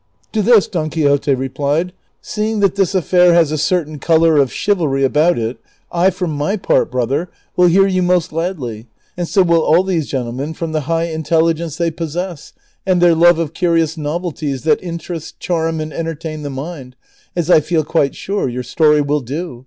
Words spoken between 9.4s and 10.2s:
will all these